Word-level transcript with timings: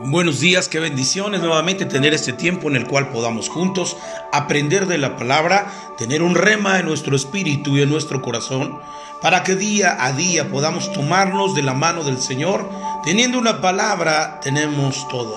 Buenos 0.00 0.38
días, 0.38 0.68
qué 0.68 0.78
bendiciones 0.78 1.40
nuevamente 1.40 1.84
tener 1.84 2.14
este 2.14 2.32
tiempo 2.32 2.68
en 2.68 2.76
el 2.76 2.86
cual 2.86 3.08
podamos 3.08 3.48
juntos 3.48 3.96
aprender 4.32 4.86
de 4.86 4.96
la 4.96 5.16
palabra, 5.16 5.72
tener 5.98 6.22
un 6.22 6.36
rema 6.36 6.78
en 6.78 6.86
nuestro 6.86 7.16
espíritu 7.16 7.76
y 7.76 7.82
en 7.82 7.90
nuestro 7.90 8.22
corazón, 8.22 8.78
para 9.20 9.42
que 9.42 9.56
día 9.56 9.96
a 9.98 10.12
día 10.12 10.50
podamos 10.50 10.92
tomarnos 10.92 11.56
de 11.56 11.62
la 11.62 11.74
mano 11.74 12.04
del 12.04 12.18
Señor. 12.18 12.70
Teniendo 13.02 13.40
una 13.40 13.60
palabra, 13.60 14.38
tenemos 14.40 15.08
todo. 15.08 15.36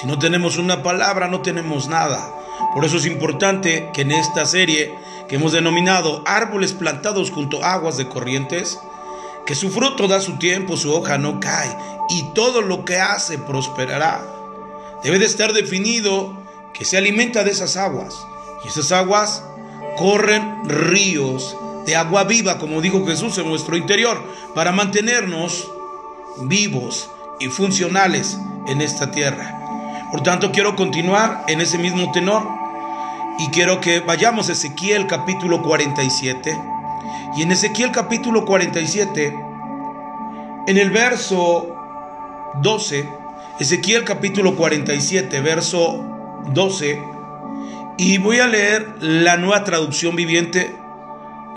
Si 0.00 0.06
no 0.06 0.18
tenemos 0.18 0.56
una 0.56 0.82
palabra, 0.82 1.28
no 1.28 1.42
tenemos 1.42 1.86
nada. 1.88 2.32
Por 2.74 2.86
eso 2.86 2.96
es 2.96 3.04
importante 3.04 3.90
que 3.92 4.00
en 4.00 4.12
esta 4.12 4.46
serie 4.46 4.94
que 5.28 5.36
hemos 5.36 5.52
denominado 5.52 6.22
Árboles 6.24 6.72
plantados 6.72 7.30
junto 7.30 7.62
a 7.62 7.74
aguas 7.74 7.98
de 7.98 8.08
corrientes, 8.08 8.80
que 9.46 9.54
su 9.54 9.70
fruto 9.70 10.08
da 10.08 10.20
su 10.20 10.38
tiempo, 10.38 10.76
su 10.76 10.92
hoja 10.92 11.18
no 11.18 11.40
cae 11.40 11.76
y 12.08 12.22
todo 12.34 12.62
lo 12.62 12.84
que 12.84 12.98
hace 12.98 13.38
prosperará. 13.38 14.22
Debe 15.02 15.18
de 15.18 15.26
estar 15.26 15.52
definido 15.52 16.36
que 16.72 16.84
se 16.84 16.96
alimenta 16.96 17.44
de 17.44 17.50
esas 17.50 17.76
aguas 17.76 18.14
y 18.64 18.68
esas 18.68 18.92
aguas 18.92 19.44
corren 19.96 20.68
ríos 20.68 21.56
de 21.86 21.96
agua 21.96 22.24
viva, 22.24 22.58
como 22.58 22.80
dijo 22.80 23.04
Jesús 23.06 23.36
en 23.38 23.48
nuestro 23.48 23.76
interior, 23.76 24.22
para 24.54 24.70
mantenernos 24.70 25.68
vivos 26.42 27.10
y 27.40 27.48
funcionales 27.48 28.38
en 28.68 28.80
esta 28.80 29.10
tierra. 29.10 29.58
Por 30.12 30.22
tanto, 30.22 30.52
quiero 30.52 30.76
continuar 30.76 31.44
en 31.48 31.60
ese 31.60 31.78
mismo 31.78 32.12
tenor 32.12 32.46
y 33.38 33.48
quiero 33.48 33.80
que 33.80 34.00
vayamos 34.00 34.48
a 34.48 34.52
Ezequiel 34.52 35.06
capítulo 35.06 35.62
47 35.62 36.71
y 37.36 37.42
en 37.42 37.52
Ezequiel 37.52 37.92
capítulo 37.92 38.44
47, 38.44 39.34
en 40.66 40.78
el 40.78 40.90
verso 40.90 41.74
12, 42.60 43.08
Ezequiel 43.58 44.04
capítulo 44.04 44.54
47, 44.54 45.40
verso 45.40 46.04
12, 46.52 47.02
y 47.96 48.18
voy 48.18 48.40
a 48.40 48.46
leer 48.46 48.86
la 49.00 49.38
nueva 49.38 49.64
traducción 49.64 50.14
viviente, 50.14 50.74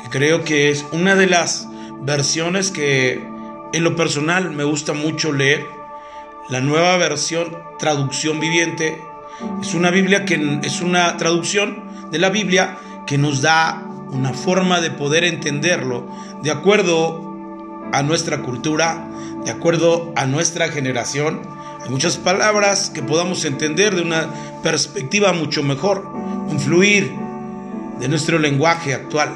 que 0.01 0.09
creo 0.09 0.43
que 0.43 0.69
es 0.69 0.85
una 0.91 1.15
de 1.15 1.27
las 1.27 1.67
versiones 2.01 2.71
que 2.71 3.27
en 3.73 3.83
lo 3.83 3.95
personal 3.97 4.51
me 4.51 4.63
gusta 4.63 4.93
mucho 4.93 5.33
leer. 5.33 5.67
La 6.47 6.61
nueva 6.61 6.95
versión 6.97 7.57
traducción 7.79 8.39
viviente 8.39 9.01
es 9.61 9.73
una 9.73 9.89
Biblia 9.89 10.23
que 10.23 10.59
es 10.63 10.81
una 10.81 11.17
traducción 11.17 11.83
de 12.11 12.19
la 12.19 12.29
Biblia 12.29 12.77
que 13.07 13.17
nos 13.17 13.41
da 13.41 13.83
una 14.15 14.33
forma 14.33 14.79
de 14.81 14.91
poder 14.91 15.25
entenderlo 15.25 16.07
de 16.41 16.51
acuerdo 16.51 17.21
a 17.91 18.01
nuestra 18.01 18.41
cultura, 18.41 19.07
de 19.43 19.51
acuerdo 19.51 20.13
a 20.15 20.25
nuestra 20.25 20.69
generación. 20.69 21.41
Hay 21.83 21.89
muchas 21.89 22.17
palabras 22.17 22.89
que 22.89 23.03
podamos 23.03 23.45
entender 23.45 23.93
de 23.95 24.01
una 24.01 24.29
perspectiva 24.63 25.33
mucho 25.33 25.63
mejor, 25.63 26.05
un 26.05 26.59
fluir 26.59 27.11
de 27.99 28.07
nuestro 28.07 28.39
lenguaje 28.39 28.93
actual. 28.93 29.29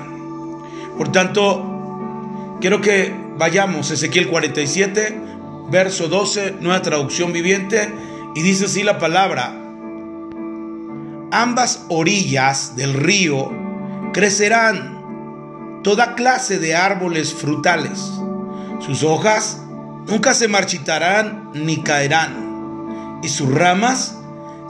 Por 0.97 1.11
tanto, 1.11 2.57
quiero 2.59 2.81
que 2.81 3.13
vayamos 3.37 3.91
Ezequiel 3.91 4.27
47, 4.27 5.21
verso 5.69 6.07
12, 6.07 6.55
nueva 6.61 6.81
traducción 6.81 7.31
viviente, 7.33 7.93
y 8.35 8.41
dice 8.41 8.65
así 8.65 8.83
la 8.83 8.97
palabra, 8.97 9.55
ambas 11.31 11.85
orillas 11.89 12.75
del 12.75 12.93
río 12.93 13.58
crecerán 14.13 15.81
toda 15.83 16.15
clase 16.15 16.59
de 16.59 16.75
árboles 16.75 17.33
frutales. 17.33 18.11
Sus 18.79 19.03
hojas 19.03 19.61
nunca 20.07 20.33
se 20.33 20.47
marchitarán 20.47 21.51
ni 21.53 21.77
caerán, 21.77 23.19
y 23.23 23.29
sus 23.29 23.53
ramas 23.53 24.17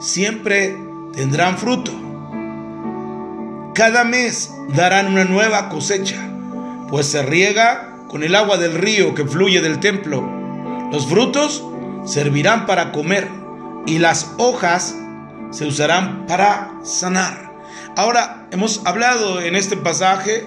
siempre 0.00 0.78
tendrán 1.12 1.58
fruto. 1.58 1.92
Cada 3.74 4.04
mes 4.04 4.52
darán 4.74 5.06
una 5.08 5.24
nueva 5.24 5.68
cosecha, 5.68 6.28
pues 6.88 7.06
se 7.06 7.22
riega 7.22 7.96
con 8.08 8.24
el 8.24 8.34
agua 8.34 8.56
del 8.56 8.74
río 8.74 9.14
que 9.14 9.24
fluye 9.24 9.60
del 9.60 9.78
templo. 9.78 10.28
Los 10.90 11.06
frutos 11.06 11.64
servirán 12.04 12.66
para 12.66 12.92
comer 12.92 13.28
y 13.86 13.98
las 13.98 14.32
hojas 14.38 14.96
se 15.50 15.66
usarán 15.66 16.26
para 16.26 16.72
sanar. 16.82 17.49
Ahora, 17.96 18.46
hemos 18.52 18.82
hablado 18.84 19.40
en 19.40 19.56
este 19.56 19.76
pasaje 19.76 20.46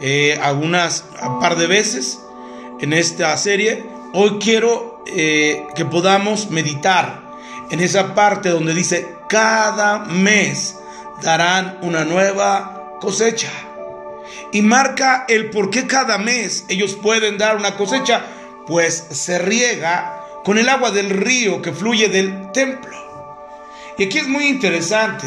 eh, 0.00 0.38
algunas, 0.42 1.04
un 1.22 1.40
par 1.40 1.56
de 1.56 1.66
veces 1.66 2.20
en 2.80 2.92
esta 2.92 3.36
serie. 3.36 3.84
Hoy 4.12 4.38
quiero 4.40 5.02
eh, 5.06 5.66
que 5.74 5.84
podamos 5.84 6.50
meditar 6.50 7.20
en 7.70 7.80
esa 7.80 8.14
parte 8.14 8.50
donde 8.50 8.74
dice, 8.74 9.08
cada 9.28 10.00
mes 10.00 10.76
darán 11.20 11.78
una 11.82 12.04
nueva 12.04 12.98
cosecha. 13.00 13.50
Y 14.52 14.62
marca 14.62 15.24
el 15.28 15.50
por 15.50 15.70
qué 15.70 15.86
cada 15.86 16.16
mes 16.18 16.64
ellos 16.68 16.94
pueden 16.94 17.38
dar 17.38 17.56
una 17.56 17.76
cosecha, 17.76 18.24
pues 18.66 18.94
se 19.10 19.38
riega 19.38 20.20
con 20.44 20.58
el 20.58 20.68
agua 20.68 20.92
del 20.92 21.10
río 21.10 21.60
que 21.60 21.72
fluye 21.72 22.08
del 22.08 22.52
templo. 22.52 22.96
Y 23.98 24.04
aquí 24.04 24.18
es 24.18 24.28
muy 24.28 24.46
interesante 24.46 25.26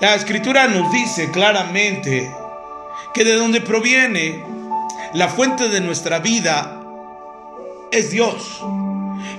la 0.00 0.14
escritura 0.14 0.66
nos 0.68 0.90
dice 0.92 1.30
claramente 1.30 2.34
que 3.12 3.24
de 3.24 3.34
donde 3.34 3.60
proviene 3.60 4.44
la 5.14 5.28
fuente 5.28 5.68
de 5.68 5.80
nuestra 5.80 6.18
vida 6.18 6.80
es 7.90 8.10
Dios. 8.10 8.60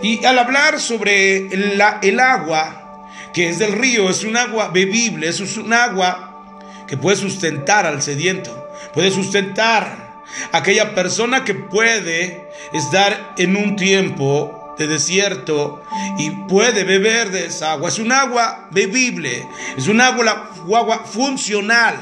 Y 0.01 0.23
al 0.25 0.39
hablar 0.39 0.79
sobre 0.79 1.47
el 1.47 2.19
agua 2.19 2.85
que 3.33 3.49
es 3.49 3.59
del 3.59 3.73
río, 3.73 4.09
es 4.09 4.23
un 4.23 4.37
agua 4.37 4.69
bebible, 4.69 5.27
es 5.27 5.57
un 5.57 5.73
agua 5.73 6.45
que 6.87 6.95
puede 6.95 7.17
sustentar 7.17 7.85
al 7.85 8.01
sediento, 8.01 8.69
puede 8.93 9.11
sustentar 9.11 10.23
a 10.53 10.57
aquella 10.57 10.95
persona 10.95 11.43
que 11.43 11.53
puede 11.53 12.49
estar 12.71 13.33
en 13.37 13.57
un 13.57 13.75
tiempo 13.75 14.64
de 14.77 14.87
desierto 14.87 15.83
y 16.17 16.31
puede 16.47 16.83
beber 16.83 17.31
de 17.31 17.45
esa 17.45 17.73
agua. 17.73 17.89
Es 17.89 17.99
un 17.99 18.11
agua 18.11 18.67
bebible, 18.71 19.47
es 19.77 19.87
un 19.87 20.01
agua, 20.01 20.51
agua 20.63 21.05
funcional. 21.05 21.95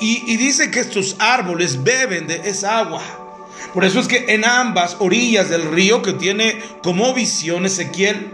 Y, 0.00 0.32
y, 0.32 0.36
dice 0.36 0.70
que 0.70 0.80
estos 0.80 1.16
árboles 1.18 1.82
beben 1.82 2.26
de 2.26 2.42
esa 2.44 2.78
agua. 2.78 3.02
Por 3.72 3.84
eso 3.84 4.00
es 4.00 4.08
que 4.08 4.26
en 4.28 4.44
ambas 4.44 4.96
orillas 4.98 5.48
del 5.48 5.70
río 5.70 6.02
que 6.02 6.12
tiene 6.12 6.62
como 6.82 7.14
visión 7.14 7.64
Ezequiel, 7.64 8.30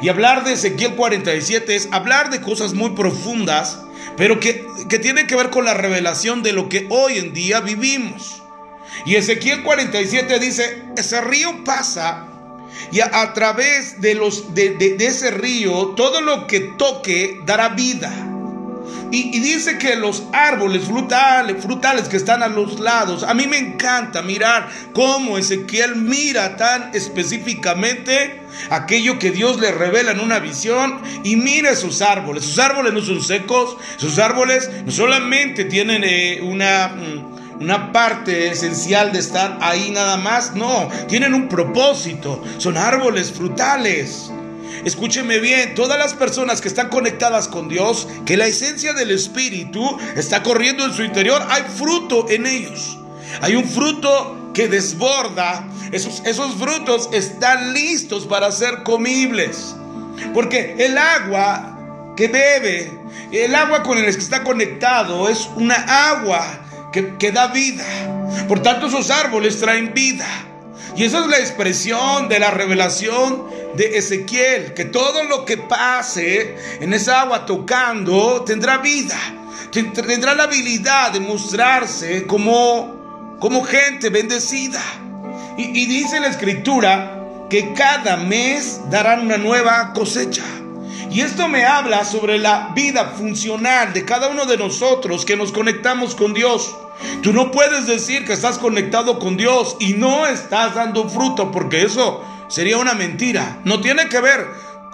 y 0.00 0.08
hablar 0.08 0.44
de 0.44 0.52
Ezequiel 0.52 0.94
47 0.94 1.74
es 1.74 1.88
hablar 1.90 2.30
de 2.30 2.40
cosas 2.40 2.74
muy 2.74 2.90
profundas, 2.90 3.80
pero 4.16 4.40
que, 4.40 4.66
que 4.88 4.98
tienen 4.98 5.26
que 5.26 5.36
ver 5.36 5.50
con 5.50 5.64
la 5.64 5.74
revelación 5.74 6.42
de 6.42 6.52
lo 6.52 6.68
que 6.68 6.86
hoy 6.90 7.18
en 7.18 7.32
día 7.32 7.60
vivimos. 7.60 8.42
Y 9.06 9.16
Ezequiel 9.16 9.62
47 9.62 10.38
dice, 10.38 10.82
ese 10.96 11.20
río 11.20 11.64
pasa 11.64 12.28
y 12.90 13.00
a, 13.00 13.32
través 13.32 14.00
de, 14.00 14.14
los, 14.14 14.54
de, 14.54 14.96
ese 15.00 15.30
río, 15.30 15.88
todo 15.96 16.20
lo 16.20 16.46
que 16.46 16.60
toque 16.60 17.40
dará 17.44 17.70
vida. 17.70 18.12
Y, 19.10 19.40
dice 19.40 19.76
que 19.76 19.94
los 19.94 20.22
árboles 20.32 20.84
frutales, 20.84 21.62
frutales 21.62 22.08
que 22.08 22.16
están 22.16 22.42
a 22.42 22.48
los 22.48 22.80
lados, 22.80 23.22
a 23.24 23.34
mí 23.34 23.46
me 23.46 23.58
encanta 23.58 24.22
mirar 24.22 24.70
cómo 24.94 25.36
Ezequiel 25.36 25.96
mira 25.96 26.56
tan 26.56 26.94
específicamente 26.94 28.40
aquello 28.70 29.18
que 29.18 29.30
Dios 29.30 29.60
le 29.60 29.70
revela 29.70 30.12
en 30.12 30.20
una 30.20 30.38
visión 30.38 31.02
y 31.24 31.36
mira 31.36 31.76
sus 31.76 32.00
árboles. 32.00 32.44
Sus 32.44 32.58
árboles 32.58 32.94
no 32.94 33.02
son 33.02 33.22
secos, 33.22 33.76
sus 33.96 34.18
árboles 34.18 34.70
no 34.86 34.90
solamente 34.90 35.66
tienen 35.66 36.04
eh, 36.04 36.40
una... 36.42 36.94
Una 37.62 37.92
parte 37.92 38.50
esencial 38.50 39.12
de 39.12 39.20
estar 39.20 39.56
ahí 39.60 39.92
nada 39.92 40.16
más. 40.16 40.56
No, 40.56 40.88
tienen 41.06 41.32
un 41.32 41.48
propósito. 41.48 42.42
Son 42.58 42.76
árboles 42.76 43.30
frutales. 43.30 44.32
Escúcheme 44.84 45.38
bien, 45.38 45.76
todas 45.76 45.96
las 45.96 46.12
personas 46.12 46.60
que 46.60 46.66
están 46.66 46.88
conectadas 46.88 47.46
con 47.46 47.68
Dios, 47.68 48.08
que 48.26 48.36
la 48.36 48.46
esencia 48.46 48.94
del 48.94 49.12
Espíritu 49.12 49.96
está 50.16 50.42
corriendo 50.42 50.84
en 50.84 50.92
su 50.92 51.04
interior, 51.04 51.40
hay 51.48 51.62
fruto 51.62 52.28
en 52.28 52.46
ellos. 52.46 52.98
Hay 53.42 53.54
un 53.54 53.64
fruto 53.64 54.50
que 54.52 54.66
desborda. 54.66 55.64
Esos, 55.92 56.20
esos 56.26 56.56
frutos 56.56 57.10
están 57.12 57.72
listos 57.74 58.26
para 58.26 58.50
ser 58.50 58.82
comibles. 58.82 59.76
Porque 60.34 60.74
el 60.80 60.98
agua 60.98 61.78
que 62.16 62.26
bebe, 62.26 62.90
el 63.30 63.54
agua 63.54 63.84
con 63.84 63.98
el 63.98 64.06
que 64.06 64.10
está 64.10 64.42
conectado 64.42 65.28
es 65.28 65.48
una 65.54 65.76
agua 66.10 66.58
que, 66.92 67.32
da 67.32 67.48
vida. 67.48 67.84
Por 68.46 68.62
tanto, 68.62 68.86
esos 68.86 69.10
árboles 69.10 69.58
traen 69.58 69.92
vida. 69.94 70.26
Y 70.94 71.04
esa 71.04 71.20
es 71.20 71.26
la 71.26 71.38
expresión 71.38 72.28
de 72.28 72.38
la 72.38 72.50
revelación 72.50 73.44
de 73.74 73.96
Ezequiel, 73.96 74.74
que 74.74 74.84
todo 74.84 75.24
lo 75.24 75.44
que 75.46 75.56
pase 75.56 76.54
en 76.80 76.92
esa 76.92 77.22
agua 77.22 77.46
tocando 77.46 78.42
tendrá 78.44 78.78
vida, 78.78 79.16
tendrá 79.70 80.34
la 80.34 80.44
habilidad 80.44 81.12
de 81.12 81.20
mostrarse 81.20 82.26
como, 82.26 83.36
como 83.40 83.64
gente 83.64 84.10
bendecida. 84.10 84.82
Y, 85.56 85.82
y 85.82 85.86
dice 85.86 86.20
la 86.20 86.28
escritura 86.28 87.46
que 87.48 87.72
cada 87.72 88.18
mes 88.18 88.80
darán 88.90 89.22
una 89.22 89.38
nueva 89.38 89.92
cosecha. 89.94 90.44
Y 91.12 91.20
esto 91.20 91.46
me 91.46 91.66
habla 91.66 92.06
sobre 92.06 92.38
la 92.38 92.70
vida 92.74 93.12
funcional 93.18 93.92
de 93.92 94.06
cada 94.06 94.28
uno 94.28 94.46
de 94.46 94.56
nosotros 94.56 95.26
que 95.26 95.36
nos 95.36 95.52
conectamos 95.52 96.14
con 96.14 96.32
Dios. 96.32 96.74
Tú 97.22 97.34
no 97.34 97.50
puedes 97.50 97.86
decir 97.86 98.24
que 98.24 98.32
estás 98.32 98.56
conectado 98.56 99.18
con 99.18 99.36
Dios 99.36 99.76
y 99.78 99.92
no 99.92 100.26
estás 100.26 100.74
dando 100.74 101.10
fruto, 101.10 101.50
porque 101.50 101.82
eso 101.82 102.24
sería 102.48 102.78
una 102.78 102.94
mentira. 102.94 103.58
No 103.64 103.82
tiene 103.82 104.08
que 104.08 104.22
ver 104.22 104.46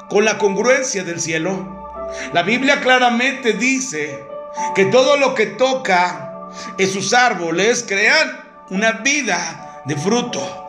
con 0.09 0.25
la 0.25 0.39
congruencia 0.39 1.05
del 1.05 1.21
cielo. 1.21 1.87
La 2.33 2.43
Biblia 2.43 2.81
claramente 2.81 3.53
dice 3.53 4.27
que 4.75 4.87
todo 4.87 5.19
lo 5.19 5.37
que 5.37 5.47
toca 5.47 6.51
en 6.79 6.91
sus 6.91 7.15
árboles 7.15 7.85
crean 7.87 8.41
una 8.71 8.91
vida 8.91 9.83
de 9.85 9.95
fruto. 9.97 10.68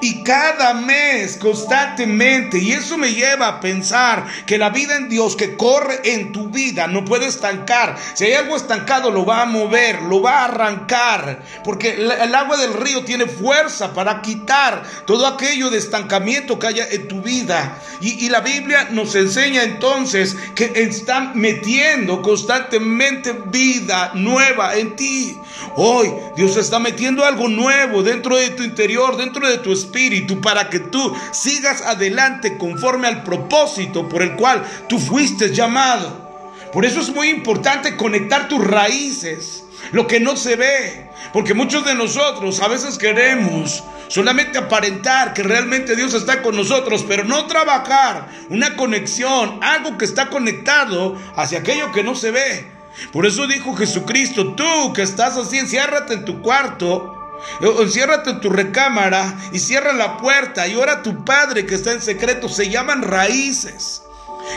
Y 0.00 0.22
cada 0.22 0.74
mes 0.74 1.36
constantemente. 1.36 2.58
Y 2.58 2.72
eso 2.72 2.98
me 2.98 3.12
lleva 3.12 3.48
a 3.48 3.60
pensar 3.60 4.26
que 4.46 4.58
la 4.58 4.70
vida 4.70 4.96
en 4.96 5.08
Dios 5.08 5.36
que 5.36 5.56
corre 5.56 6.00
en 6.04 6.32
tu 6.32 6.48
vida 6.48 6.86
no 6.86 7.04
puede 7.04 7.26
estancar. 7.26 7.96
Si 8.14 8.24
hay 8.24 8.34
algo 8.34 8.56
estancado 8.56 9.10
lo 9.10 9.24
va 9.24 9.42
a 9.42 9.46
mover, 9.46 10.02
lo 10.02 10.22
va 10.22 10.40
a 10.40 10.44
arrancar. 10.46 11.42
Porque 11.64 11.90
el 11.90 12.34
agua 12.34 12.56
del 12.56 12.74
río 12.74 13.04
tiene 13.04 13.26
fuerza 13.26 13.92
para 13.94 14.22
quitar 14.22 14.82
todo 15.06 15.26
aquello 15.26 15.70
de 15.70 15.78
estancamiento 15.78 16.58
que 16.58 16.66
haya 16.66 16.86
en 16.90 17.08
tu 17.08 17.20
vida. 17.20 17.78
Y, 18.00 18.28
la 18.28 18.40
Biblia 18.40 18.88
nos 18.90 19.14
enseña 19.14 19.62
entonces 19.62 20.36
que 20.54 20.72
está 20.74 21.32
metiendo 21.34 22.22
constantemente 22.22 23.32
vida 23.46 24.10
nueva 24.14 24.76
en 24.76 24.96
ti. 24.96 25.36
Hoy 25.76 26.12
Dios 26.36 26.56
está 26.56 26.78
metiendo 26.78 27.24
algo 27.24 27.48
nuevo 27.48 28.02
dentro 28.02 28.36
de 28.36 28.50
tu 28.50 28.62
interior, 28.62 29.16
dentro 29.16 29.48
de 29.48 29.58
tu 29.58 29.72
espíritu 29.84 30.40
para 30.40 30.70
que 30.70 30.80
tú 30.80 31.14
sigas 31.30 31.82
adelante 31.82 32.56
conforme 32.58 33.08
al 33.08 33.22
propósito 33.22 34.08
por 34.08 34.22
el 34.22 34.36
cual 34.36 34.62
tú 34.88 34.98
fuiste 34.98 35.54
llamado. 35.54 36.30
Por 36.72 36.86
eso 36.86 37.00
es 37.00 37.10
muy 37.10 37.28
importante 37.28 37.96
conectar 37.96 38.48
tus 38.48 38.66
raíces, 38.66 39.64
lo 39.92 40.06
que 40.06 40.20
no 40.20 40.36
se 40.36 40.56
ve, 40.56 41.10
porque 41.32 41.52
muchos 41.52 41.84
de 41.84 41.94
nosotros 41.94 42.60
a 42.60 42.68
veces 42.68 42.96
queremos 42.96 43.84
solamente 44.08 44.58
aparentar 44.58 45.34
que 45.34 45.42
realmente 45.42 45.96
Dios 45.96 46.14
está 46.14 46.40
con 46.40 46.56
nosotros, 46.56 47.04
pero 47.06 47.24
no 47.24 47.46
trabajar 47.46 48.28
una 48.48 48.76
conexión, 48.76 49.58
algo 49.62 49.98
que 49.98 50.06
está 50.06 50.30
conectado 50.30 51.18
hacia 51.36 51.58
aquello 51.58 51.92
que 51.92 52.02
no 52.02 52.14
se 52.14 52.30
ve. 52.30 52.66
Por 53.12 53.26
eso 53.26 53.46
dijo 53.46 53.74
Jesucristo, 53.74 54.54
tú 54.54 54.92
que 54.94 55.02
estás 55.02 55.36
así, 55.36 55.58
enciérrate 55.58 56.14
en 56.14 56.24
tu 56.24 56.42
cuarto 56.42 57.21
Enciérrate 57.60 58.30
en 58.30 58.40
tu 58.40 58.50
recámara 58.50 59.36
y 59.52 59.58
cierra 59.58 59.92
la 59.92 60.16
puerta 60.16 60.66
y 60.68 60.74
ora 60.74 60.94
a 60.94 61.02
tu 61.02 61.24
Padre 61.24 61.66
que 61.66 61.74
está 61.74 61.92
en 61.92 62.02
secreto. 62.02 62.48
Se 62.48 62.68
llaman 62.68 63.02
raíces. 63.02 64.02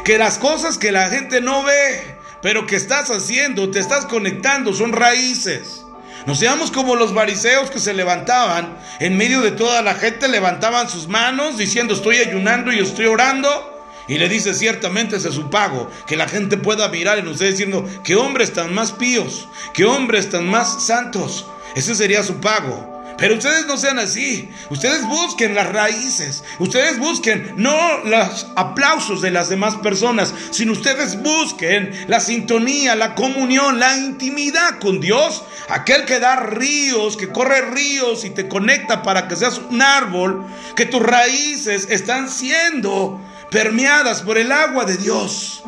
Que 0.03 0.17
las 0.17 0.37
cosas 0.37 0.77
que 0.77 0.91
la 0.91 1.09
gente 1.09 1.41
no 1.41 1.63
ve, 1.63 2.17
pero 2.41 2.65
que 2.65 2.75
estás 2.75 3.09
haciendo, 3.11 3.69
te 3.71 3.79
estás 3.79 4.05
conectando, 4.05 4.73
son 4.73 4.93
raíces. 4.93 5.85
No 6.25 6.33
seamos 6.33 6.71
como 6.71 6.95
los 6.95 7.13
fariseos 7.13 7.69
que 7.69 7.79
se 7.79 7.93
levantaban 7.93 8.77
en 8.99 9.15
medio 9.15 9.41
de 9.41 9.51
toda 9.51 9.83
la 9.83 9.93
gente, 9.93 10.27
levantaban 10.27 10.89
sus 10.89 11.07
manos 11.07 11.57
diciendo 11.57 11.93
estoy 11.93 12.17
ayunando 12.17 12.73
y 12.73 12.79
estoy 12.79 13.05
orando. 13.05 13.73
Y 14.07 14.17
le 14.17 14.29
dice 14.29 14.53
ciertamente 14.53 15.15
ese 15.15 15.29
es 15.29 15.35
su 15.35 15.49
pago, 15.49 15.89
que 16.05 16.15
la 16.15 16.27
gente 16.27 16.57
pueda 16.57 16.87
mirar 16.89 17.17
en 17.17 17.27
ustedes 17.27 17.57
diciendo, 17.57 17.87
qué 18.03 18.15
hombres 18.15 18.53
tan 18.53 18.73
más 18.73 18.91
píos, 18.91 19.47
qué 19.73 19.85
hombres 19.85 20.29
tan 20.29 20.47
más 20.47 20.83
santos, 20.83 21.47
ese 21.75 21.95
sería 21.95 22.23
su 22.23 22.39
pago. 22.39 22.95
Pero 23.17 23.35
ustedes 23.35 23.65
no 23.65 23.77
sean 23.77 23.99
así. 23.99 24.49
Ustedes 24.69 25.07
busquen 25.07 25.55
las 25.55 25.71
raíces. 25.71 26.43
Ustedes 26.59 26.99
busquen 26.99 27.53
no 27.55 27.99
los 28.03 28.47
aplausos 28.55 29.21
de 29.21 29.31
las 29.31 29.49
demás 29.49 29.75
personas, 29.77 30.33
sino 30.51 30.73
ustedes 30.73 31.21
busquen 31.21 31.91
la 32.07 32.19
sintonía, 32.19 32.95
la 32.95 33.15
comunión, 33.15 33.79
la 33.79 33.97
intimidad 33.97 34.79
con 34.79 34.99
Dios. 34.99 35.43
Aquel 35.69 36.05
que 36.05 36.19
da 36.19 36.35
ríos, 36.35 37.15
que 37.15 37.29
corre 37.29 37.61
ríos 37.61 38.25
y 38.25 38.31
te 38.31 38.47
conecta 38.47 39.01
para 39.01 39.27
que 39.27 39.35
seas 39.35 39.59
un 39.69 39.81
árbol, 39.81 40.45
que 40.75 40.85
tus 40.85 41.01
raíces 41.01 41.87
están 41.89 42.29
siendo 42.29 43.21
permeadas 43.49 44.21
por 44.23 44.37
el 44.37 44.51
agua 44.51 44.83
de 44.85 44.97
Dios. 44.97 45.63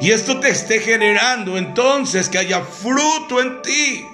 Y 0.00 0.10
esto 0.10 0.40
te 0.40 0.48
esté 0.48 0.80
generando 0.80 1.58
entonces 1.58 2.28
que 2.28 2.38
haya 2.38 2.62
fruto 2.62 3.40
en 3.40 3.62
ti. 3.62 4.06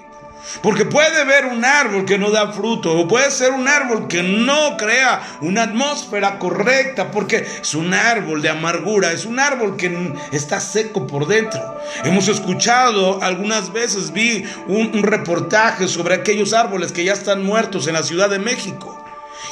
Porque 0.62 0.84
puede 0.84 1.24
ver 1.24 1.46
un 1.46 1.64
árbol 1.64 2.04
que 2.04 2.18
no 2.18 2.30
da 2.30 2.52
fruto, 2.52 2.92
o 2.92 3.08
puede 3.08 3.30
ser 3.30 3.52
un 3.52 3.68
árbol 3.68 4.08
que 4.08 4.22
no 4.22 4.76
crea 4.76 5.38
una 5.40 5.62
atmósfera 5.64 6.38
correcta, 6.38 7.10
porque 7.10 7.46
es 7.60 7.74
un 7.74 7.94
árbol 7.94 8.42
de 8.42 8.48
amargura, 8.48 9.12
es 9.12 9.24
un 9.24 9.38
árbol 9.38 9.76
que 9.76 10.14
está 10.32 10.60
seco 10.60 11.06
por 11.06 11.26
dentro. 11.26 11.60
Hemos 12.04 12.28
escuchado, 12.28 13.22
algunas 13.22 13.72
veces 13.72 14.12
vi 14.12 14.44
un, 14.66 14.90
un 14.94 15.02
reportaje 15.02 15.88
sobre 15.88 16.16
aquellos 16.16 16.52
árboles 16.52 16.92
que 16.92 17.04
ya 17.04 17.12
están 17.12 17.44
muertos 17.44 17.86
en 17.86 17.94
la 17.94 18.02
Ciudad 18.02 18.28
de 18.28 18.38
México. 18.38 18.98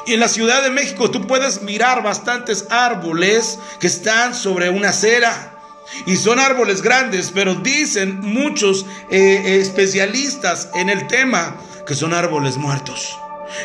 Y 0.07 0.15
en 0.15 0.21
la 0.21 0.29
Ciudad 0.29 0.63
de 0.63 0.71
México 0.71 1.11
tú 1.11 1.27
puedes 1.27 1.63
mirar 1.63 2.03
bastantes 2.03 2.67
árboles 2.71 3.59
que 3.79 3.87
están 3.87 4.35
sobre 4.35 4.71
una 4.71 4.91
acera 4.91 5.60
y 6.07 6.17
son 6.17 6.39
árboles 6.39 6.83
grandes, 6.83 7.31
pero 7.35 7.55
dicen 7.55 8.21
muchos 8.21 8.87
eh, 9.11 9.59
especialistas 9.61 10.69
en 10.75 10.89
el 10.89 11.07
tema 11.07 11.57
que 11.87 11.95
son 11.95 12.15
árboles 12.15 12.57
muertos. 12.57 13.17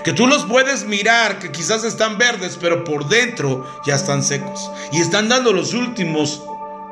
Que 0.04 0.13
tú 0.13 0.27
los 0.27 0.45
puedes 0.45 0.86
mirar, 0.86 1.39
que 1.39 1.51
quizás 1.51 1.83
están 1.83 2.18
verdes, 2.18 2.57
pero 2.60 2.83
por 2.83 3.07
dentro 3.07 3.66
ya 3.86 3.95
están 3.95 4.24
secos. 4.24 4.72
Y 4.92 5.00
están 5.00 5.30
dando 5.30 5.54
los 5.54 5.74
últimos, 5.74 6.42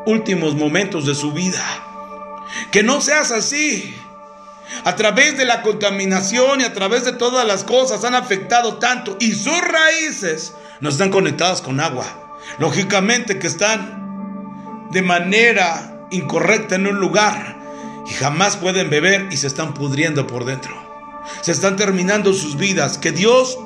últimos 0.06 0.56
momentos 0.56 1.06
de 1.06 1.16
su 1.16 1.32
vida. 1.32 1.64
Que 2.72 2.84
no 2.84 3.02
seas 3.02 3.32
así. 3.32 3.98
A 4.84 4.96
través 4.96 5.38
de 5.38 5.46
la 5.46 5.62
contaminación 5.62 6.62
y 6.62 6.64
a 6.64 6.74
través 6.74 7.04
de 7.04 7.14
todas 7.14 7.46
las 7.48 7.64
cosas 7.64 8.04
han 8.04 8.16
afectado 8.16 8.76
tanto. 8.76 9.18
Y 9.20 9.34
sus 9.34 9.60
raíces 9.60 10.54
no 10.80 10.90
están 10.90 11.10
conectadas 11.10 11.62
con 11.62 11.80
agua. 11.80 12.06
Lógicamente 12.60 13.40
que 13.40 13.48
están 13.48 14.03
de 14.94 15.02
manera 15.02 16.08
incorrecta 16.12 16.76
en 16.76 16.88
un 16.88 17.00
lugar 17.00 17.58
y 18.08 18.14
jamás 18.14 18.58
pueden 18.58 18.90
beber 18.90 19.28
y 19.32 19.38
se 19.38 19.48
están 19.48 19.74
pudriendo 19.74 20.28
por 20.28 20.46
dentro. 20.46 20.74
Se 21.42 21.52
están 21.52 21.76
terminando 21.76 22.34
sus 22.34 22.58
vidas. 22.58 22.98
Que 22.98 23.12
Dios 23.12 23.58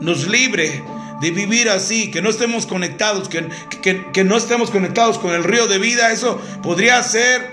nos 0.00 0.28
libre 0.28 0.84
de 1.20 1.30
vivir 1.30 1.68
así, 1.68 2.10
que 2.10 2.22
no 2.22 2.30
estemos 2.30 2.66
conectados, 2.66 3.28
que, 3.28 3.48
que, 3.80 4.24
no 4.24 4.36
estemos 4.36 4.70
conectados 4.70 5.18
con 5.18 5.32
el 5.32 5.44
río 5.44 5.66
de 5.66 5.78
vida. 5.78 6.12
Eso 6.12 6.40
podría 6.62 7.02
ser 7.02 7.52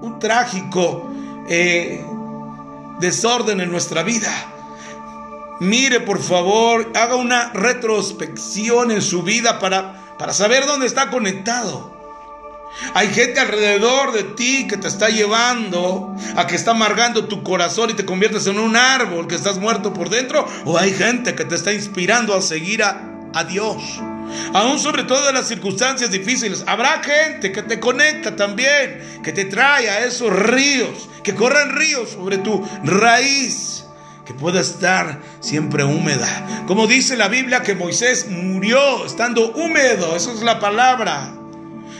un 0.00 0.18
trágico 0.18 1.10
eh, 1.48 2.04
desorden 3.00 3.60
en 3.60 3.70
nuestra 3.70 4.02
vida. 4.02 4.32
Mire, 5.60 6.00
por 6.00 6.22
favor, 6.22 6.92
haga 6.94 7.16
una 7.16 7.50
retrospección 7.52 8.92
en 8.92 9.02
su 9.02 9.24
vida 9.24 9.58
para, 9.58 10.16
para 10.16 10.32
saber 10.32 10.66
dónde 10.66 10.86
está 10.86 11.10
conectado. 11.10 11.97
Hay 12.94 13.08
gente 13.08 13.40
alrededor 13.40 14.12
de 14.12 14.24
ti 14.24 14.66
que 14.68 14.76
te 14.76 14.88
está 14.88 15.08
llevando 15.08 16.14
a 16.36 16.46
que 16.46 16.54
está 16.54 16.72
amargando 16.72 17.26
tu 17.26 17.42
corazón 17.42 17.90
y 17.90 17.94
te 17.94 18.04
conviertes 18.04 18.46
en 18.46 18.58
un 18.58 18.76
árbol 18.76 19.26
que 19.26 19.34
estás 19.34 19.58
muerto 19.58 19.92
por 19.92 20.10
dentro. 20.10 20.46
O 20.64 20.78
hay 20.78 20.92
gente 20.92 21.34
que 21.34 21.44
te 21.44 21.54
está 21.54 21.72
inspirando 21.72 22.34
a 22.34 22.42
seguir 22.42 22.82
a, 22.82 23.04
Dios. 23.48 24.00
Aún 24.52 24.80
sobre 24.80 25.04
todo 25.04 25.28
en 25.28 25.36
las 25.36 25.46
circunstancias 25.46 26.10
difíciles. 26.10 26.64
Habrá 26.66 27.00
gente 27.02 27.52
que 27.52 27.62
te 27.62 27.78
conecta 27.78 28.34
también, 28.34 29.20
que 29.22 29.32
te 29.32 29.44
trae 29.44 29.88
a 29.88 30.04
esos 30.04 30.32
ríos, 30.32 31.08
que 31.22 31.36
corren 31.36 31.76
ríos 31.76 32.10
sobre 32.10 32.38
tu 32.38 32.68
raíz 32.82 33.84
que 34.26 34.34
pueda 34.34 34.60
estar 34.60 35.20
siempre 35.40 35.84
húmeda. 35.84 36.64
Como 36.66 36.86
dice 36.86 37.16
la 37.16 37.28
Biblia 37.28 37.62
que 37.62 37.74
Moisés 37.74 38.26
murió 38.28 39.06
estando 39.06 39.52
húmedo, 39.52 40.16
esa 40.16 40.32
es 40.32 40.42
la 40.42 40.60
palabra. 40.60 41.37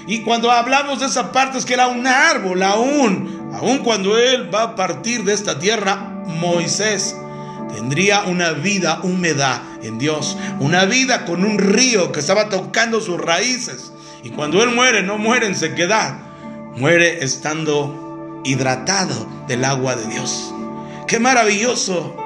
Y 0.09 0.23
cuando 0.23 0.51
hablamos 0.51 1.01
de 1.01 1.07
esa 1.07 1.33
parte 1.33 1.59
es 1.59 1.67
que 1.67 1.75
era 1.75 1.87
un 1.87 2.07
árbol, 2.07 2.63
aún, 2.63 3.53
aún 3.55 3.79
cuando 3.81 4.17
él 4.17 4.53
va 4.53 4.63
a 4.63 4.75
partir 4.75 5.23
de 5.23 5.35
esta 5.35 5.59
tierra, 5.59 5.97
Moisés 6.27 7.15
tendría 7.75 8.23
una 8.23 8.53
vida 8.53 9.01
húmeda 9.03 9.63
en 9.83 9.99
Dios, 9.99 10.39
una 10.61 10.87
vida 10.87 11.27
con 11.27 11.45
un 11.45 11.59
río 11.59 12.11
que 12.11 12.21
estaba 12.21 12.49
tocando 12.49 13.03
sus 13.03 13.21
raíces. 13.21 13.93
Y 14.23 14.31
cuando 14.31 14.63
él 14.63 14.71
muere, 14.71 15.03
no 15.03 15.19
muere 15.19 15.47
en 15.47 15.55
sequedad, 15.55 16.17
muere 16.75 17.23
estando 17.23 18.41
hidratado 18.45 19.29
del 19.47 19.63
agua 19.63 19.95
de 19.95 20.07
Dios. 20.07 20.55
Qué 21.07 21.21
maravilloso, 21.21 22.17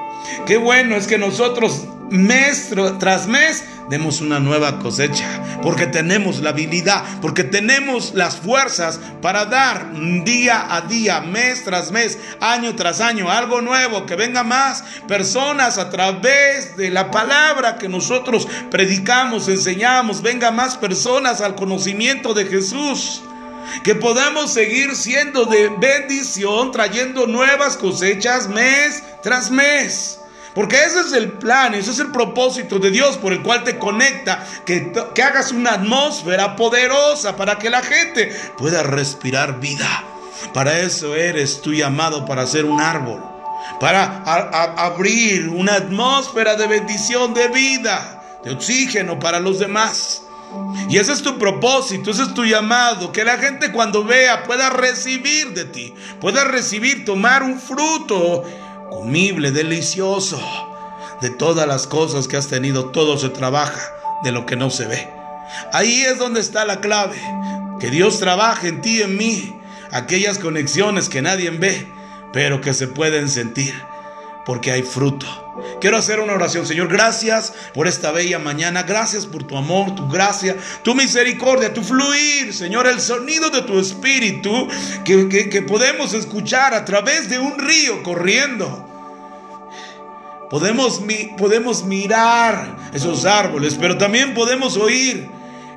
qué 0.47 0.57
bueno 0.57 0.95
es 0.95 1.09
que 1.09 1.19
nosotros 1.19 1.89
mes 2.11 2.71
tras 3.01 3.27
mes 3.27 3.65
demos 3.91 4.21
una 4.21 4.39
nueva 4.39 4.79
cosecha, 4.79 5.42
porque 5.62 5.87
tenemos 5.87 6.40
la 6.40 6.50
habilidad, 6.50 7.04
porque 7.21 7.45
tenemos 7.45 8.14
las 8.14 8.37
fuerzas 8.37 8.99
para 9.21 9.45
dar 9.47 9.92
día 10.25 10.75
a 10.75 10.83
día, 10.83 11.21
mes 11.21 11.64
tras 11.64 11.90
mes, 11.90 12.19
año 12.40 12.75
tras 12.75 13.00
año, 13.00 13.31
algo 13.31 13.61
nuevo, 13.61 14.07
que 14.07 14.16
venga 14.16 14.42
más 14.42 14.83
personas 15.07 15.78
a 15.78 15.90
través 15.90 16.76
de 16.76 16.90
la 16.90 17.11
palabra 17.11 17.78
que 17.78 17.88
nosotros 17.88 18.49
predicamos, 18.71 19.49
enseñamos, 19.49 20.23
venga 20.23 20.50
más 20.50 20.76
personas 20.76 21.40
al 21.40 21.54
conocimiento 21.54 22.35
de 22.35 22.47
Jesús. 22.47 23.23
Que 23.85 23.95
podamos 23.95 24.52
seguir 24.52 24.97
siendo 24.97 25.45
de 25.45 25.69
bendición, 25.69 26.73
trayendo 26.73 27.26
nuevas 27.26 27.76
cosechas 27.76 28.49
mes 28.49 29.02
tras 29.23 29.50
mes. 29.50 30.19
Porque 30.54 30.85
ese 30.85 31.00
es 31.00 31.12
el 31.12 31.32
plan, 31.32 31.75
ese 31.75 31.92
es 31.92 31.99
el 31.99 32.12
propósito 32.12 32.78
de 32.78 32.90
Dios 32.90 33.16
por 33.16 33.32
el 33.32 33.42
cual 33.42 33.64
te 33.64 33.78
conecta, 33.78 34.47
que, 34.66 34.92
que 35.14 35.23
hagas 35.23 35.52
una 35.52 35.75
atmósfera 35.75 36.56
poderosa 36.56 37.37
para 37.37 37.59
que 37.59 37.71
la 37.71 37.82
gente 37.82 38.35
pueda 38.59 38.82
respirar 38.82 39.61
vida. 39.61 40.04
Para 40.52 40.80
eso 40.80 41.14
eres 41.14 41.62
tú 41.62 41.73
llamado 41.73 42.26
para 42.26 42.47
ser 42.47 42.66
un 42.66 42.80
árbol, 42.80 43.23
para 43.80 44.23
abrir 44.76 45.49
una 45.49 45.75
atmósfera 45.75 46.56
de 46.56 46.66
bendición, 46.66 47.32
de 47.32 47.49
vida, 47.49 48.23
de 48.44 48.50
oxígeno 48.50 49.18
para 49.18 49.40
los 49.40 49.59
demás. 49.59 50.23
Y 50.90 50.99
ese 50.99 51.12
es 51.12 51.23
tu 51.23 51.38
propósito, 51.38 52.11
ese 52.11 52.25
es 52.25 52.35
tu 52.35 52.44
llamado, 52.44 53.11
que 53.12 53.25
la 53.25 53.38
gente 53.38 53.73
cuando 53.73 54.04
vea 54.04 54.42
pueda 54.42 54.68
recibir 54.68 55.54
de 55.54 55.64
ti, 55.64 55.94
pueda 56.21 56.44
recibir, 56.44 57.06
tomar 57.06 57.42
un 57.42 57.59
fruto 57.59 58.44
comible, 58.93 59.51
delicioso. 59.51 60.41
De 61.21 61.31
todas 61.31 61.67
las 61.67 61.87
cosas 61.87 62.29
que 62.29 62.37
has 62.37 62.49
tenido, 62.49 62.87
todo 62.87 63.17
se 63.17 63.29
trabaja 63.29 63.81
de 64.23 64.33
lo 64.33 64.45
que 64.45 64.57
no 64.57 64.71
se 64.71 64.87
ve. 64.87 65.09
Ahí 65.73 66.03
es 66.03 66.19
donde 66.19 66.41
está 66.41 66.65
la 66.65 66.81
clave. 66.81 67.17
Que 67.81 67.91
Dios 67.91 68.19
trabaje 68.19 68.69
en 68.69 68.81
ti 68.81 68.99
y 68.99 69.03
en 69.03 69.17
mí. 69.17 69.61
Aquellas 69.91 70.39
conexiones 70.39 71.09
que 71.09 71.23
nadie 71.23 71.51
ve, 71.51 71.87
pero 72.33 72.61
que 72.61 72.75
se 72.75 72.89
pueden 72.89 73.29
sentir. 73.29 73.75
Porque 74.45 74.73
hay 74.73 74.83
fruto. 74.83 75.27
Quiero 75.81 75.97
hacer 75.97 76.19
una 76.21 76.33
oración, 76.33 76.67
Señor. 76.67 76.89
Gracias 76.89 77.53
por 77.75 77.87
esta 77.87 78.11
bella 78.11 78.39
mañana. 78.39 78.83
Gracias 78.83 79.27
por 79.27 79.45
tu 79.45 79.57
amor, 79.57 79.95
tu 79.95 80.09
gracia, 80.09 80.57
tu 80.83 80.95
misericordia, 80.95 81.73
tu 81.73 81.83
fluir, 81.83 82.53
Señor. 82.53 82.87
El 82.87 83.01
sonido 83.01 83.51
de 83.51 83.63
tu 83.63 83.79
espíritu 83.79 84.69
que, 85.05 85.29
que 85.29 85.63
podemos 85.63 86.15
escuchar 86.15 86.75
a 86.75 86.85
través 86.85 87.29
de 87.29 87.39
un 87.39 87.59
río 87.59 88.03
corriendo. 88.03 88.89
Podemos, 90.53 91.01
podemos 91.39 91.83
mirar 91.85 92.77
esos 92.93 93.25
árboles, 93.25 93.75
pero 93.81 93.97
también 93.97 94.35
podemos 94.35 94.77
oír 94.77 95.27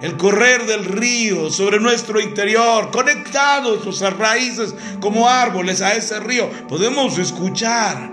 el 0.02 0.18
correr 0.18 0.66
del 0.66 0.84
río 0.84 1.50
sobre 1.50 1.80
nuestro 1.80 2.20
interior, 2.20 2.92
conectados 2.92 3.86
nuestras 3.86 4.18
raíces 4.18 4.76
como 5.00 5.30
árboles 5.30 5.82
a 5.82 5.94
ese 5.94 6.20
río. 6.20 6.50
Podemos 6.68 7.18
escuchar 7.18 8.12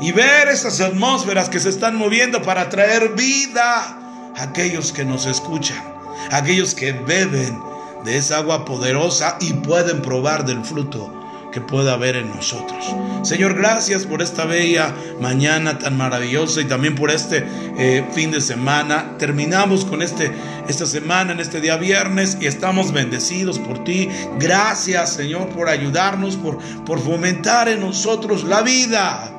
y 0.00 0.12
ver 0.12 0.48
esas 0.48 0.80
atmósferas 0.80 1.48
que 1.48 1.60
se 1.60 1.68
están 1.68 1.96
moviendo 1.96 2.42
para 2.42 2.68
traer 2.68 3.14
vida 3.14 3.98
a 4.36 4.42
aquellos 4.42 4.92
que 4.92 5.04
nos 5.04 5.26
escuchan, 5.26 5.82
a 6.30 6.36
aquellos 6.36 6.74
que 6.74 6.92
beben 6.92 7.60
de 8.04 8.16
esa 8.16 8.38
agua 8.38 8.64
poderosa 8.64 9.36
y 9.40 9.52
pueden 9.54 10.02
probar 10.02 10.44
del 10.44 10.64
fruto 10.64 11.14
que 11.52 11.60
pueda 11.60 11.94
haber 11.94 12.16
en 12.16 12.28
nosotros. 12.30 12.94
Señor, 13.22 13.54
gracias 13.54 14.06
por 14.06 14.22
esta 14.22 14.44
bella 14.44 14.94
mañana 15.20 15.78
tan 15.78 15.96
maravillosa 15.96 16.60
y 16.60 16.66
también 16.66 16.94
por 16.94 17.10
este 17.10 17.44
eh, 17.78 18.04
fin 18.12 18.30
de 18.30 18.40
semana. 18.40 19.16
Terminamos 19.18 19.84
con 19.84 20.02
este, 20.02 20.30
esta 20.68 20.86
semana, 20.86 21.32
en 21.32 21.40
este 21.40 21.60
día 21.60 21.76
viernes, 21.76 22.36
y 22.40 22.46
estamos 22.46 22.92
bendecidos 22.92 23.58
por 23.58 23.82
ti. 23.82 24.08
Gracias, 24.38 25.14
Señor, 25.14 25.48
por 25.48 25.68
ayudarnos, 25.68 26.36
por, 26.36 26.58
por 26.84 27.00
fomentar 27.00 27.68
en 27.68 27.80
nosotros 27.80 28.44
la 28.44 28.62
vida. 28.62 29.37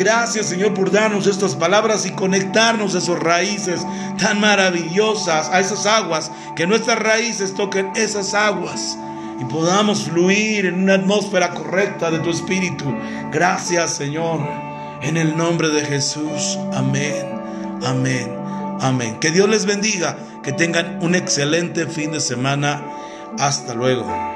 Gracias 0.00 0.46
Señor 0.46 0.72
por 0.72 0.90
darnos 0.90 1.26
estas 1.26 1.54
palabras 1.54 2.06
y 2.06 2.12
conectarnos 2.12 2.94
a 2.94 2.98
esas 2.98 3.18
raíces 3.18 3.86
tan 4.18 4.40
maravillosas, 4.40 5.50
a 5.50 5.60
esas 5.60 5.84
aguas, 5.84 6.32
que 6.56 6.66
nuestras 6.66 6.98
raíces 6.98 7.54
toquen 7.54 7.90
esas 7.94 8.32
aguas 8.32 8.96
y 9.38 9.44
podamos 9.44 10.04
fluir 10.04 10.64
en 10.64 10.84
una 10.84 10.94
atmósfera 10.94 11.50
correcta 11.50 12.10
de 12.10 12.20
tu 12.20 12.30
espíritu. 12.30 12.86
Gracias 13.30 13.90
Señor, 13.90 14.40
en 15.02 15.18
el 15.18 15.36
nombre 15.36 15.68
de 15.68 15.84
Jesús. 15.84 16.58
Amén, 16.72 17.26
amén, 17.84 18.34
amén. 18.80 19.18
Que 19.20 19.30
Dios 19.30 19.50
les 19.50 19.66
bendiga, 19.66 20.16
que 20.42 20.54
tengan 20.54 20.98
un 21.02 21.14
excelente 21.14 21.84
fin 21.84 22.10
de 22.10 22.20
semana. 22.20 22.82
Hasta 23.38 23.74
luego. 23.74 24.29